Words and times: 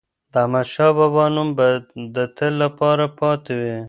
د 0.31 0.33
احمدشاه 0.43 0.91
بابا 0.97 1.25
نوم 1.35 1.49
به 1.57 1.67
د 2.15 2.17
تل 2.37 2.53
لپاره 2.63 3.05
پاتې 3.19 3.53
وي. 3.59 3.75